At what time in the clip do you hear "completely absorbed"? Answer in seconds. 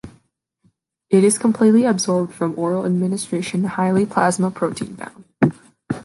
1.37-2.33